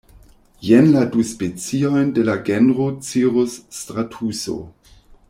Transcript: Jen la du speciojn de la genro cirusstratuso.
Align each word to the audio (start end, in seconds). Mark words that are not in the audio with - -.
Jen 0.67 0.87
la 0.93 1.03
du 1.15 1.25
speciojn 1.31 2.09
de 2.15 2.25
la 2.31 2.37
genro 2.49 2.89
cirusstratuso. 3.09 4.57